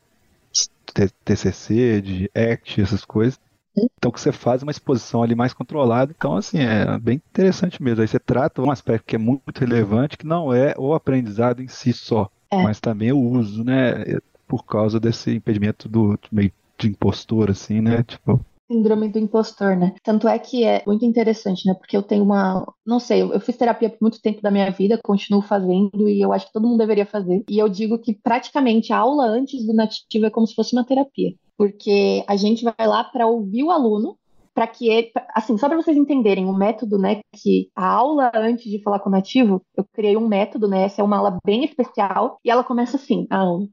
[1.23, 3.39] TCC, de ACT, essas coisas.
[3.75, 6.13] Então, que você faz uma exposição ali mais controlada.
[6.15, 8.01] Então, assim, é bem interessante mesmo.
[8.01, 11.67] Aí você trata um aspecto que é muito relevante, que não é o aprendizado em
[11.67, 12.61] si só, é.
[12.61, 14.19] mas também o uso, né?
[14.47, 18.03] Por causa desse impedimento do meio de impostor, assim, né?
[18.03, 19.93] Tipo, síndrome do impostor, né?
[20.03, 21.73] Tanto é que é muito interessante, né?
[21.73, 22.65] Porque eu tenho uma.
[22.85, 26.33] Não sei, eu fiz terapia por muito tempo da minha vida, continuo fazendo e eu
[26.33, 27.43] acho que todo mundo deveria fazer.
[27.49, 30.85] E eu digo que praticamente a aula antes do nativo é como se fosse uma
[30.85, 34.17] terapia porque a gente vai lá para ouvir o aluno,
[34.53, 38.69] para que ele, assim, só para vocês entenderem o método, né, que a aula antes
[38.69, 41.63] de falar com o nativo, eu criei um método, né, essa é uma aula bem
[41.63, 43.67] especial, e ela começa assim, a aula.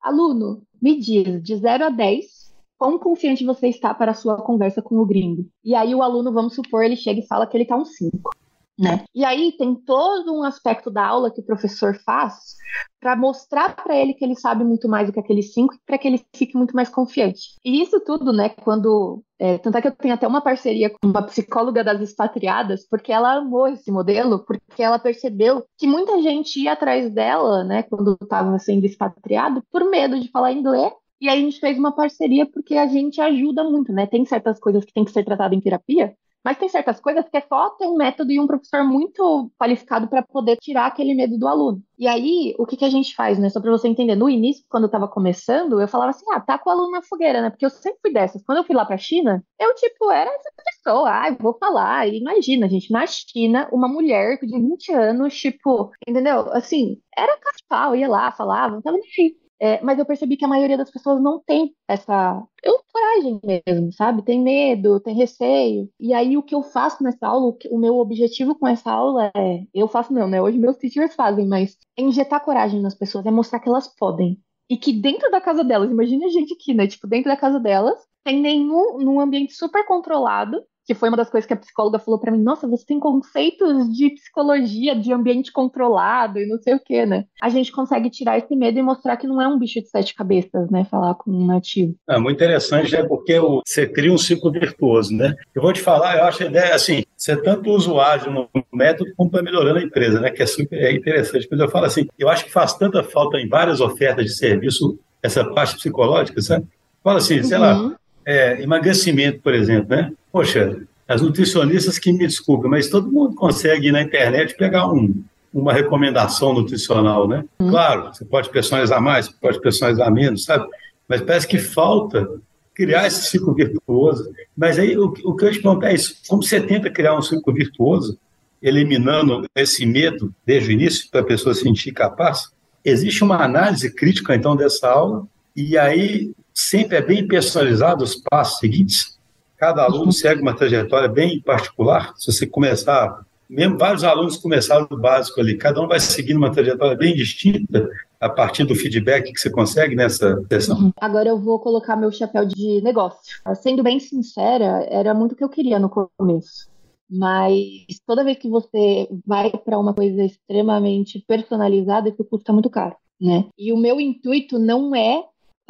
[0.00, 2.41] Aluno, me diz de 0 a 10
[2.82, 5.46] quão confiante você está para a sua conversa com o gringo.
[5.64, 8.28] E aí o aluno, vamos supor, ele chega e fala que ele está um 5.
[8.76, 9.04] Né?
[9.14, 12.56] E aí tem todo um aspecto da aula que o professor faz
[12.98, 16.08] para mostrar para ele que ele sabe muito mais do que aqueles cinco, para que
[16.08, 17.54] ele fique muito mais confiante.
[17.64, 19.22] E isso tudo, né, quando.
[19.38, 23.12] É, tanto é que eu tenho até uma parceria com uma psicóloga das expatriadas, porque
[23.12, 28.16] ela amou esse modelo, porque ela percebeu que muita gente ia atrás dela, né, quando
[28.20, 30.92] estava sendo expatriado, por medo de falar inglês
[31.22, 34.06] e aí a gente fez uma parceria porque a gente ajuda muito, né?
[34.06, 37.36] Tem certas coisas que tem que ser tratadas em terapia, mas tem certas coisas que
[37.36, 41.38] é só ter um método e um professor muito qualificado para poder tirar aquele medo
[41.38, 41.80] do aluno.
[41.96, 43.48] E aí, o que, que a gente faz, né?
[43.48, 46.58] Só para você entender, no início, quando eu estava começando, eu falava assim: ah, tá
[46.58, 47.50] com o aluno na fogueira, né?
[47.50, 48.42] Porque eu sempre fui dessas.
[48.42, 51.56] Quando eu fui lá para a China, eu, tipo, era essa pessoa, ah, eu vou
[51.56, 52.08] falar.
[52.08, 56.52] E imagina, gente, na China, uma mulher de 20 anos, tipo, entendeu?
[56.52, 59.41] Assim, era caspal, ia lá, falava, não tava nem.
[59.64, 63.92] É, mas eu percebi que a maioria das pessoas não tem essa eu, coragem mesmo,
[63.92, 64.20] sabe?
[64.24, 65.88] Tem medo, tem receio.
[66.00, 69.62] E aí o que eu faço nessa aula, o meu objetivo com essa aula é,
[69.72, 70.42] eu faço não, né?
[70.42, 74.36] Hoje meus teachers fazem, mas é injetar coragem nas pessoas, é mostrar que elas podem.
[74.68, 76.88] E que dentro da casa delas, imagine a gente aqui, né?
[76.88, 81.30] Tipo, dentro da casa delas, tem nenhum, num ambiente super controlado, que foi uma das
[81.30, 85.52] coisas que a psicóloga falou para mim, nossa, você tem conceitos de psicologia, de ambiente
[85.52, 87.24] controlado e não sei o que, né?
[87.40, 90.14] A gente consegue tirar esse medo e mostrar que não é um bicho de sete
[90.14, 90.84] cabeças, né?
[90.84, 91.94] Falar com um nativo.
[92.08, 93.02] É muito interessante, né?
[93.04, 95.34] Porque você cria um ciclo virtuoso, né?
[95.54, 98.48] Eu vou te falar, eu acho a ideia, assim, você tanto usa o ágil no
[98.72, 100.30] método como para melhorando a empresa, né?
[100.30, 101.46] Que é super é interessante.
[101.50, 104.98] Mas eu falo assim, eu acho que faz tanta falta em várias ofertas de serviço
[105.22, 106.66] essa parte psicológica, sabe?
[107.02, 110.12] Fala assim, sei lá, uhum é, emagrecimento, por exemplo, né?
[110.30, 115.72] Poxa, as nutricionistas que me desculpem, mas todo mundo consegue na internet pegar um, uma
[115.72, 117.44] recomendação nutricional, né?
[117.60, 117.70] Hum.
[117.70, 120.66] Claro, você pode personalizar mais, pode personalizar menos, sabe?
[121.08, 122.28] Mas parece que falta
[122.74, 124.32] criar esse ciclo virtuoso.
[124.56, 127.22] Mas aí o, o que eu te pergunto é isso: como você tenta criar um
[127.22, 128.18] ciclo virtuoso,
[128.62, 132.50] eliminando esse medo desde o início, para a pessoa se sentir capaz?
[132.84, 138.58] Existe uma análise crítica, então, dessa aula, e aí sempre é bem personalizado os passos
[138.58, 139.18] seguintes.
[139.56, 140.12] Cada aluno uhum.
[140.12, 142.12] segue uma trajetória bem particular.
[142.16, 146.50] Se você começar, mesmo vários alunos começaram do básico ali, cada um vai seguindo uma
[146.50, 147.88] trajetória bem distinta
[148.20, 150.78] a partir do feedback que você consegue nessa sessão.
[150.78, 150.92] Uhum.
[151.00, 153.40] Agora eu vou colocar meu chapéu de negócio.
[153.56, 156.70] Sendo bem sincera, era muito o que eu queria no começo.
[157.10, 157.60] Mas
[158.06, 163.44] toda vez que você vai para uma coisa extremamente personalizada, isso custa muito caro, né?
[163.58, 165.22] E o meu intuito não é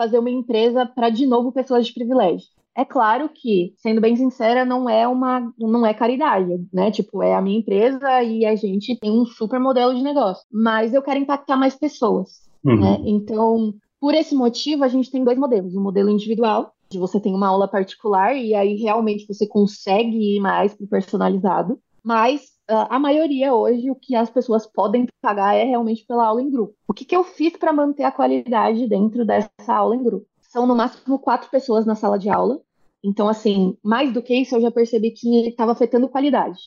[0.02, 2.48] fazer uma empresa para de novo pessoas de privilégio.
[2.74, 6.90] É claro que, sendo bem sincera, não é uma não é caridade, né?
[6.90, 10.42] Tipo, é a minha empresa e a gente tem um super modelo de negócio.
[10.50, 12.80] Mas eu quero impactar mais pessoas, uhum.
[12.80, 12.98] né?
[13.04, 15.74] Então, por esse motivo, a gente tem dois modelos.
[15.74, 20.36] O um modelo individual, de você tem uma aula particular e aí realmente você consegue
[20.36, 21.78] ir mais pro personalizado.
[22.02, 26.50] Mas a maioria hoje, o que as pessoas podem pagar é realmente pela aula em
[26.50, 26.74] grupo.
[26.88, 30.26] O que, que eu fiz para manter a qualidade dentro dessa aula em grupo?
[30.40, 32.60] São no máximo quatro pessoas na sala de aula.
[33.02, 36.58] Então, assim, mais do que isso, eu já percebi que estava afetando qualidade.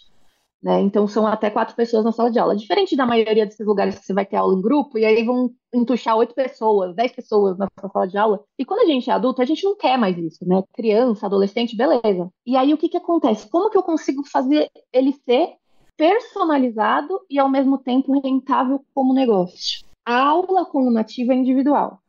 [0.62, 0.82] Né?
[0.82, 2.56] Então, são até quatro pessoas na sala de aula.
[2.56, 5.52] Diferente da maioria desses lugares que você vai ter aula em grupo, e aí vão
[5.72, 8.44] entuchar oito pessoas, dez pessoas na sala de aula.
[8.58, 10.64] E quando a gente é adulto, a gente não quer mais isso, né?
[10.74, 12.30] Criança, adolescente, beleza.
[12.46, 13.48] E aí, o que, que acontece?
[13.48, 15.54] Como que eu consigo fazer ele ser
[15.98, 19.84] personalizado e ao mesmo tempo rentável como negócio.
[20.06, 22.00] A aula com o nativo é individual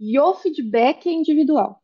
[0.00, 1.78] e o feedback é individual.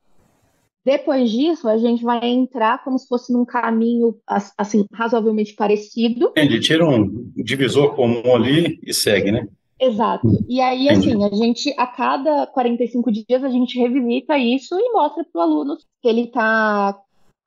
[0.85, 4.17] Depois disso, a gente vai entrar como se fosse num caminho
[4.57, 6.29] assim razoavelmente parecido.
[6.29, 9.49] Entendi, tira um divisor comum ali e segue, né?
[9.81, 10.29] Exato.
[10.49, 15.25] E aí, assim, a gente, a cada 45 dias, a gente revisita isso e mostra
[15.25, 16.97] para o aluno que ele está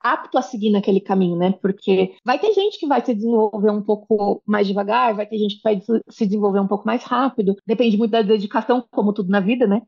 [0.00, 1.52] apto a seguir naquele caminho, né?
[1.60, 5.56] Porque vai ter gente que vai se desenvolver um pouco mais devagar, vai ter gente
[5.56, 9.40] que vai se desenvolver um pouco mais rápido, depende muito da dedicação, como tudo na
[9.40, 9.82] vida, né?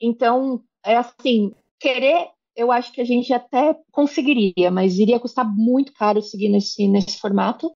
[0.00, 5.92] Então, é assim, querer, eu acho que a gente até conseguiria, mas iria custar muito
[5.92, 7.72] caro seguir nesse, nesse formato.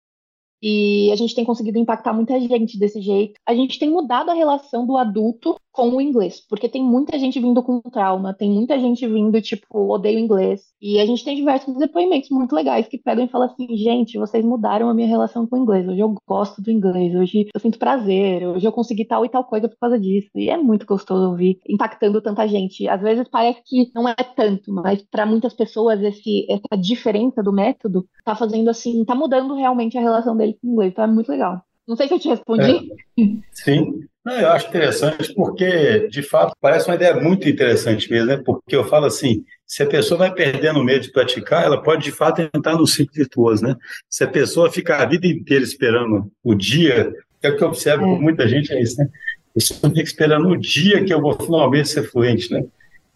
[0.61, 3.39] E a gente tem conseguido impactar muita gente desse jeito.
[3.47, 7.39] A gente tem mudado a relação do adulto com o inglês, porque tem muita gente
[7.39, 10.61] vindo com trauma, tem muita gente vindo, tipo, odeio inglês.
[10.81, 14.43] E a gente tem diversos depoimentos muito legais que pegam e falam assim: gente, vocês
[14.43, 15.87] mudaram a minha relação com o inglês.
[15.87, 19.45] Hoje eu gosto do inglês, hoje eu sinto prazer, hoje eu consegui tal e tal
[19.45, 20.29] coisa por causa disso.
[20.35, 22.85] E é muito gostoso ouvir, impactando tanta gente.
[22.89, 27.53] Às vezes parece que não é tanto, mas para muitas pessoas esse, essa diferença do
[27.53, 30.91] método tá fazendo assim, tá mudando realmente a relação deles com o inglês.
[30.91, 31.61] Então é muito legal.
[31.89, 32.91] Não sei se eu te respondi.
[33.19, 38.27] É, sim, não, eu acho interessante porque, de fato, parece uma ideia muito interessante mesmo,
[38.27, 38.37] né?
[38.45, 42.03] Porque eu falo assim, se a pessoa vai perdendo o medo de praticar, ela pode,
[42.03, 43.75] de fato, entrar no ciclo virtuoso, né?
[44.07, 48.03] Se a pessoa fica a vida inteira esperando o dia, é o que eu observo
[48.03, 48.19] com é.
[48.19, 49.09] muita gente, é isso, né?
[49.55, 52.63] Pessoa fica esperando o dia que eu vou finalmente ser fluente, né?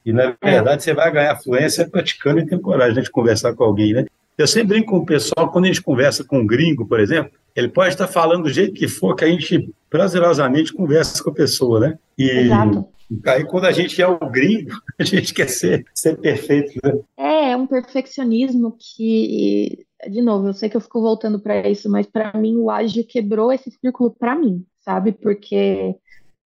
[0.04, 0.52] E, na é.
[0.52, 4.06] verdade, você vai ganhar fluência praticando e tem coragem de conversar com alguém, né?
[4.38, 7.32] Eu sempre brinco com o pessoal, quando a gente conversa com um gringo, por exemplo,
[7.56, 11.34] ele pode estar falando do jeito que for, que a gente prazerosamente conversa com a
[11.34, 12.00] pessoa, né?
[12.18, 12.88] E Exato.
[13.28, 17.00] aí quando a gente é o gringo, a gente quer ser, ser perfeito, né?
[17.16, 21.90] É, é um perfeccionismo que, de novo, eu sei que eu fico voltando para isso,
[21.90, 25.12] mas para mim o ágil quebrou esse círculo para mim, sabe?
[25.12, 25.96] Porque,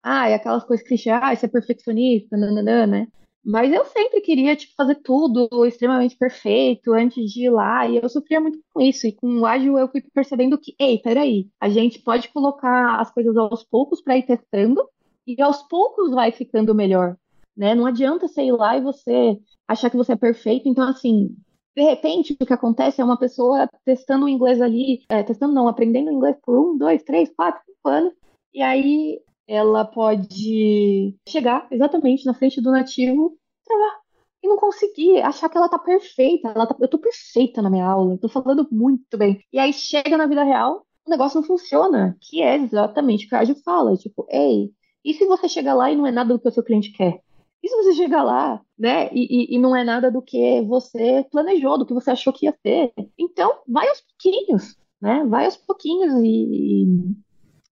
[0.02, 3.08] ah, é aquelas coisas clichê, ah, você é perfeccionista, nananã, né?
[3.48, 8.06] Mas eu sempre queria, tipo, fazer tudo extremamente perfeito antes de ir lá, e eu
[8.06, 9.06] sofria muito com isso.
[9.06, 13.10] E com o ágil eu fui percebendo que, ei, peraí, a gente pode colocar as
[13.10, 14.86] coisas aos poucos para ir testando,
[15.26, 17.16] e aos poucos vai ficando melhor,
[17.56, 17.74] né?
[17.74, 20.68] Não adianta você ir lá e você achar que você é perfeito.
[20.68, 21.34] Então, assim,
[21.74, 25.68] de repente, o que acontece é uma pessoa testando o inglês ali, é, testando não,
[25.68, 28.12] aprendendo inglês por um, dois, três, quatro, cinco anos,
[28.52, 33.98] e aí ela pode chegar exatamente na frente do nativo, travar
[34.42, 36.48] e não conseguir achar que ela tá perfeita.
[36.48, 39.40] Ela tá, eu tô perfeita na minha aula, tô falando muito bem.
[39.52, 43.34] E aí chega na vida real, o negócio não funciona, que é exatamente o que
[43.34, 44.70] a Aju fala, tipo, ei,
[45.04, 47.20] e se você chegar lá e não é nada do que o seu cliente quer?
[47.62, 51.26] E se você chegar lá, né, e, e, e não é nada do que você
[51.30, 52.92] planejou, do que você achou que ia ser?
[53.18, 55.24] Então, vai aos pouquinhos, né?
[55.24, 56.86] Vai aos pouquinhos e,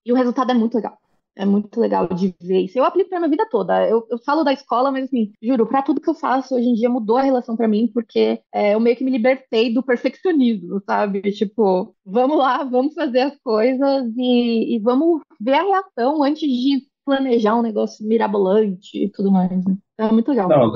[0.05, 0.97] e o resultado é muito legal.
[1.37, 2.79] É muito legal de ver isso.
[2.79, 3.87] Eu aplico pra minha vida toda.
[3.87, 6.73] Eu, eu falo da escola, mas assim, juro, para tudo que eu faço hoje em
[6.73, 10.81] dia mudou a relação para mim, porque é, eu meio que me libertei do perfeccionismo,
[10.85, 11.21] sabe?
[11.33, 16.87] Tipo, vamos lá, vamos fazer as coisas e, e vamos ver a reação antes de
[17.05, 19.51] planejar um negócio mirabolante e tudo mais.
[19.51, 19.77] Né?
[19.97, 20.47] É muito legal.
[20.47, 20.71] Não,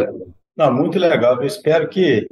[0.57, 1.37] não, muito legal.
[1.37, 2.27] Eu espero que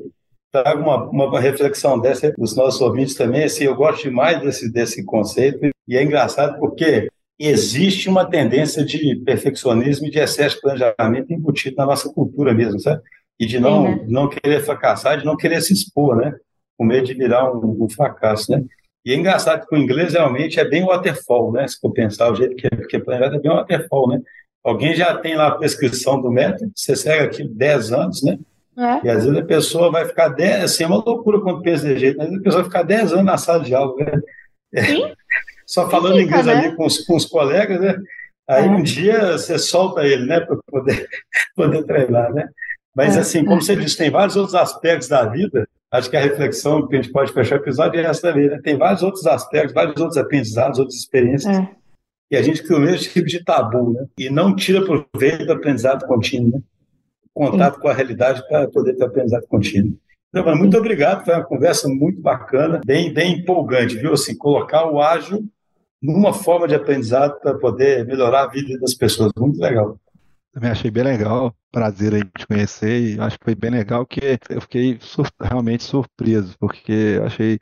[0.51, 3.45] traga uma, uma reflexão dessa para os nossos ouvintes também.
[3.45, 7.07] Assim, eu gosto demais desse, desse conceito e é engraçado porque
[7.39, 12.79] existe uma tendência de perfeccionismo e de excesso de planejamento embutido na nossa cultura mesmo,
[12.79, 13.01] sabe?
[13.39, 14.05] E de não, uhum.
[14.07, 16.33] não querer fracassar, de não querer se expor, né?
[16.75, 18.63] Com medo de virar um, um, fracasso, né?
[19.05, 21.67] E é engraçado que o inglês realmente é bem waterfall, né?
[21.67, 24.21] Se for pensar o jeito que é, que é planejado, é bem waterfall, né?
[24.63, 28.39] Alguém já tem lá a prescrição do método, você segue aqui 10 anos, né?
[28.75, 29.07] É.
[29.07, 31.99] E às vezes a pessoa vai ficar 10, assim, é uma loucura quando pensa desse
[31.99, 34.21] jeito, mas a pessoa vai ficar 10 anos na sala de aula, né?
[34.83, 35.13] Sim
[35.67, 36.53] só falando Fica, inglês né?
[36.53, 37.97] ali com os, com os colegas, né?
[38.49, 38.69] Aí é.
[38.69, 41.07] um dia você solta ele, né, para poder,
[41.53, 42.47] poder treinar, né?
[42.95, 43.19] Mas é.
[43.19, 45.67] assim, como você disse, tem vários outros aspectos da vida.
[45.91, 48.59] Acho que a reflexão que a gente pode fechar o episódio é essa também, né?
[48.63, 51.55] Tem vários outros aspectos, vários outros aprendizados, outras experiências.
[51.55, 51.69] É.
[52.31, 54.05] E a gente cria o mesmo tipo de tabu, né?
[54.17, 56.61] E não tira proveito do aprendizado contínuo, né?
[57.33, 57.81] Contato Sim.
[57.81, 59.97] com a realidade para poder ter aprendizado contínuo.
[60.29, 64.13] Então, muito obrigado, foi uma conversa muito bacana, bem, bem empolgante, viu?
[64.13, 65.47] Assim, colocar o ágil
[66.01, 69.31] numa forma de aprendizado para poder melhorar a vida das pessoas.
[69.37, 69.99] Muito legal.
[70.53, 74.39] Também achei bem legal, prazer aí te conhecer e acho que foi bem legal que
[74.49, 77.59] eu fiquei sur realmente surpreso, porque achei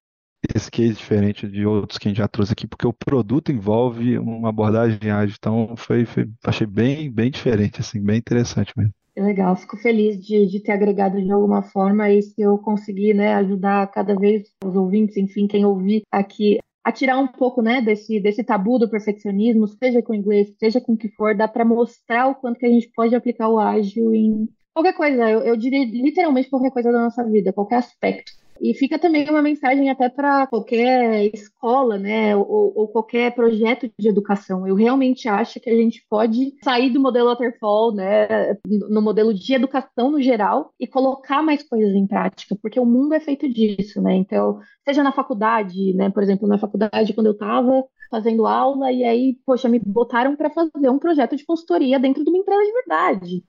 [0.54, 4.18] esse case diferente de outros que a gente já trouxe aqui, porque o produto envolve
[4.18, 8.94] uma abordagem ágil, então foi, foi achei bem, bem diferente, assim, bem interessante mesmo.
[9.16, 13.14] É legal, fico feliz de, de ter agregado de alguma forma e se eu conseguir
[13.14, 17.82] né, ajudar cada vez os ouvintes, enfim, quem ouvir aqui a tirar um pouco, né,
[17.82, 21.66] desse, desse tabu do perfeccionismo, seja com inglês, seja com o que for, dá para
[21.66, 25.28] mostrar o quanto que a gente pode aplicar o ágil em qualquer coisa.
[25.28, 28.32] Eu, eu diria literalmente qualquer coisa da nossa vida, qualquer aspecto.
[28.60, 34.08] E fica também uma mensagem até para qualquer escola, né, ou, ou, qualquer projeto de
[34.08, 34.66] educação.
[34.68, 39.54] Eu realmente acho que a gente pode sair do modelo waterfall, né, no modelo de
[39.54, 44.02] educação no geral e colocar mais coisas em prática, porque o mundo é feito disso,
[44.02, 44.16] né?
[44.16, 49.04] Então, seja na faculdade, né, por exemplo, na faculdade quando eu estava fazendo aula e
[49.04, 52.72] aí, poxa, me botaram para fazer um projeto de consultoria dentro de uma empresa de
[52.72, 53.44] verdade.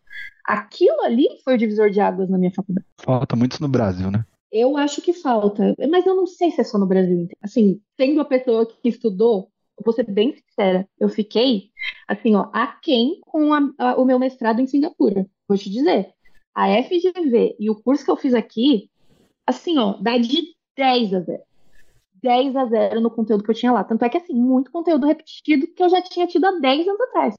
[0.45, 2.87] Aquilo ali foi o divisor de águas na minha faculdade.
[2.99, 4.25] Falta muito no Brasil, né?
[4.59, 7.29] Eu acho que falta, mas eu não sei se é só no Brasil.
[7.42, 9.51] Assim, sendo a pessoa que estudou,
[9.85, 11.71] vou ser bem sincera, eu fiquei,
[12.09, 15.29] assim, ó, aquém com a, a, o meu mestrado em Singapura.
[15.47, 16.11] Vou te dizer,
[16.55, 18.90] a FGV e o curso que eu fiz aqui,
[19.47, 21.42] assim, ó, dá de 10 a 0.
[22.23, 23.85] 10 a 0 no conteúdo que eu tinha lá.
[23.85, 27.01] Tanto é que, assim, muito conteúdo repetido que eu já tinha tido há 10 anos
[27.03, 27.35] atrás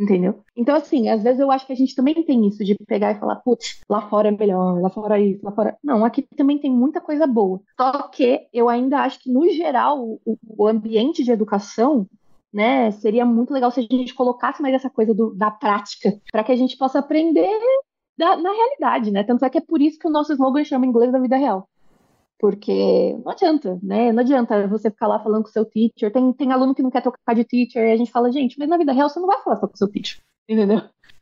[0.00, 0.42] entendeu?
[0.56, 3.20] Então, assim, às vezes eu acho que a gente também tem isso de pegar e
[3.20, 5.76] falar, putz, lá fora é melhor, lá fora é isso, lá fora.
[5.84, 7.60] Não, aqui também tem muita coisa boa.
[7.78, 12.06] Só que eu ainda acho que, no geral, o, o ambiente de educação.
[12.52, 16.42] Né, seria muito legal se a gente colocasse mais essa coisa do, da prática, para
[16.42, 17.48] que a gente possa aprender
[18.18, 19.22] da, na realidade, né?
[19.22, 21.68] Tanto é que é por isso que o nosso slogan chama inglês da vida real.
[22.40, 24.10] Porque não adianta, né?
[24.12, 26.10] Não adianta você ficar lá falando com o seu teacher.
[26.10, 28.66] Tem, tem aluno que não quer trocar de teacher e a gente fala, gente, mas
[28.66, 30.80] na vida real você não vai falar só com o seu teacher, entendeu?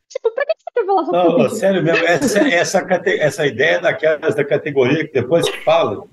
[0.08, 1.56] Tipo, pra que você quer falar só com o seu teacher?
[1.58, 2.86] Sério mesmo, essa, essa,
[3.18, 6.04] essa ideia daquelas da categoria que depois que fala,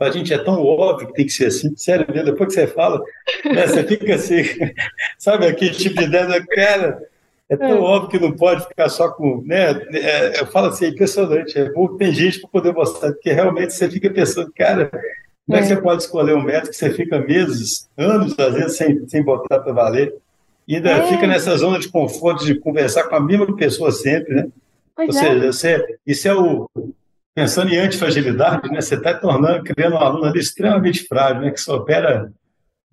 [0.00, 2.66] a gente é tão óbvio que tem que ser assim, sério mesmo, depois que você
[2.66, 3.02] fala,
[3.44, 4.42] né, você fica assim,
[5.18, 7.02] sabe aquele tipo de ideia, cara,
[7.54, 7.80] é tão é.
[7.80, 9.42] óbvio que não pode ficar só com.
[9.44, 9.70] Né?
[9.92, 11.58] É, eu falo assim, é impressionante.
[11.58, 14.90] É, tem gente para poder mostrar, porque realmente você fica pensando, cara,
[15.46, 15.76] como é que é.
[15.76, 19.60] você pode escolher um método que você fica meses, anos, às vezes, sem, sem botar
[19.60, 20.14] para valer?
[20.66, 21.06] E ainda é.
[21.08, 24.48] fica nessa zona de conforto de conversar com a mesma pessoa sempre, né?
[24.96, 25.52] Pois Ou seja, é.
[25.52, 26.68] você, isso é o.
[27.34, 28.80] Pensando em antifragilidade, né?
[28.80, 31.50] Você está tornando, criando um aluno ali extremamente frágil, né?
[31.50, 32.32] Que só opera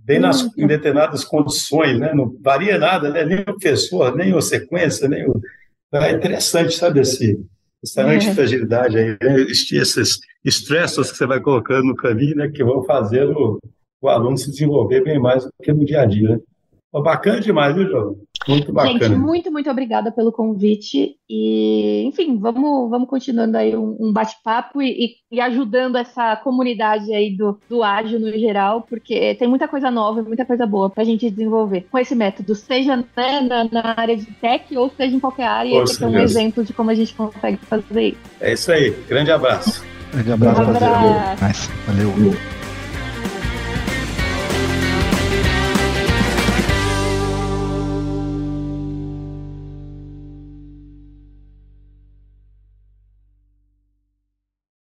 [0.04, 2.14] bem nas, em determinadas condições, né?
[2.14, 3.24] Não varia nada, né?
[3.24, 5.40] Nem o professor, nem a sequência, nem o...
[5.94, 7.38] É interessante, sabe, esse,
[7.84, 8.16] essa é.
[8.16, 9.42] antifragilidade aí, né?
[9.42, 12.50] esses estressos que você vai colocando no caminho, né?
[12.50, 13.60] Que vão fazendo
[14.02, 16.40] o aluno se desenvolver bem mais do que no dia a dia, né?
[16.92, 18.18] Bacana demais, viu, João?
[18.47, 18.99] Muito bacana.
[18.99, 21.15] Gente, muito, muito obrigada pelo convite.
[21.30, 27.36] E, enfim, vamos, vamos continuando aí um, um bate-papo e, e, ajudando essa comunidade aí
[27.36, 31.06] do, do ágil no geral, porque tem muita coisa nova, muita coisa boa para a
[31.06, 35.19] gente desenvolver com esse método, seja né, na, na, área de tech ou seja em
[35.19, 35.71] qualquer área.
[35.71, 36.32] Poxa, esse é um Deus.
[36.32, 38.19] exemplo de como a gente consegue fazer isso.
[38.39, 38.91] É isso aí.
[39.08, 39.84] Grande abraço.
[40.12, 40.62] Grande abraço.
[40.62, 41.71] Um abraço.
[41.86, 42.61] Valeu.